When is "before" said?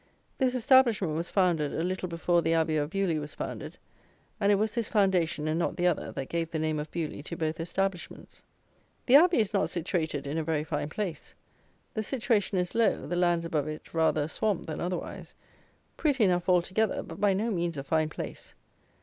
2.09-2.41